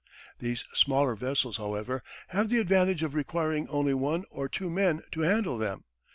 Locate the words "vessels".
1.15-1.57